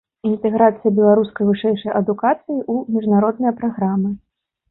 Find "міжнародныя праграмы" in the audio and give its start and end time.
2.97-4.09